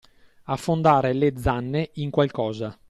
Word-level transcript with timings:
Affondare 0.45 1.13
le 1.13 1.31
zanne 1.37 1.91
in 1.97 2.09
qualcosa. 2.09 2.75